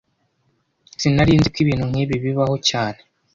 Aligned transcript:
Sinari 1.01 1.33
nzi 1.39 1.49
ko 1.53 1.57
ibintu 1.63 1.85
nkibi 1.89 2.15
bibaho 2.23 2.55
cyane 2.69 2.99